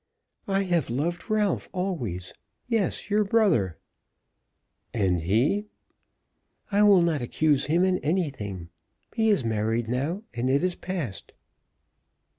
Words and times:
"I 0.47 0.63
have 0.63 0.89
loved 0.89 1.29
Ralph 1.29 1.69
always; 1.73 2.33
yes, 2.67 3.11
your 3.11 3.23
brother." 3.23 3.77
"And 4.95 5.21
he?" 5.21 5.67
"I 6.71 6.81
will 6.81 7.03
not 7.03 7.21
accuse 7.21 7.65
him 7.67 7.83
in 7.83 7.99
anything. 7.99 8.69
He 9.15 9.29
is 9.29 9.45
married 9.45 9.87
now, 9.87 10.23
and 10.33 10.49
it 10.49 10.63
is 10.63 10.73
past." 10.73 11.33